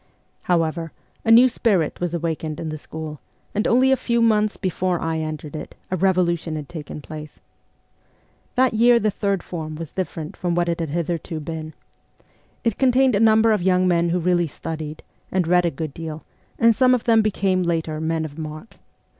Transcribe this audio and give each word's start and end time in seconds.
However, 0.41 0.91
a 1.23 1.29
new 1.29 1.47
spirit 1.47 1.99
was 1.99 2.15
awakened 2.15 2.59
in 2.59 2.69
the 2.69 2.79
school, 2.79 3.19
and 3.53 3.67
only 3.67 3.91
a 3.91 3.95
few 3.95 4.19
months 4.19 4.57
before 4.57 4.99
I 4.99 5.19
entered 5.19 5.55
it 5.55 5.75
a 5.91 5.95
revolution 5.95 6.55
had 6.55 6.67
taken 6.67 7.01
place. 7.01 7.39
That 8.55 8.73
year 8.73 8.99
the 8.99 9.11
third 9.11 9.43
form 9.43 9.75
was 9.75 9.91
differ 9.91 10.21
ent 10.21 10.35
from 10.35 10.55
what 10.55 10.67
it 10.69 10.79
had 10.79 10.89
hitherto 10.89 11.39
been. 11.39 11.75
It 12.63 12.79
contained 12.79 13.13
a 13.13 13.19
number 13.19 13.51
of 13.51 13.61
young 13.61 13.87
men 13.87 14.09
who 14.09 14.17
really 14.17 14.47
studied, 14.47 15.03
and 15.31 15.45
read 15.47 15.65
a 15.67 15.69
good 15.69 15.93
deal; 15.93 16.25
some 16.71 16.95
of 16.95 17.03
them 17.03 17.21
became, 17.21 17.61
later, 17.61 17.99
men 18.01 18.25
of 18.25 18.39
mark. 18.39 18.77